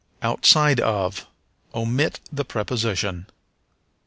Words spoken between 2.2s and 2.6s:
the